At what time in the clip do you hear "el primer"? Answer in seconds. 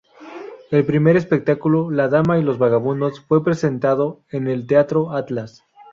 0.71-1.15